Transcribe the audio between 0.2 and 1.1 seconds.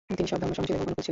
সব ধর্ম সহনশীল এবং অনুকূল ছিল।